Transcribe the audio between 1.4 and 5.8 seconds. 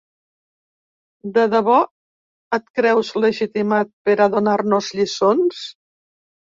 debò et creus legitimat per a donar-nos lliçons?